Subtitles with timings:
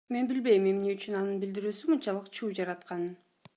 [0.13, 3.15] Мен билбейм эмне үчүн анын билдирүүсү мынчалык чуу жаратканын.